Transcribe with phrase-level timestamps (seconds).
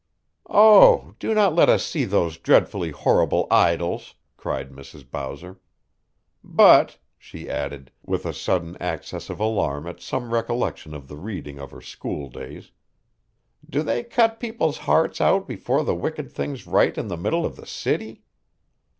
[0.49, 5.07] "Oh, do let us see those delightfully horrible idols," cried Mrs.
[5.07, 5.59] Bowser.
[6.43, 11.59] "But," she added, with a sudden access of alarm at some recollection of the reading
[11.59, 12.71] of her school days,
[13.69, 17.55] "do they cut people's hearts out before the wicked things right in the middle of
[17.55, 18.23] the city?"